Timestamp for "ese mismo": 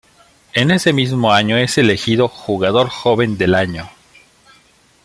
0.71-1.31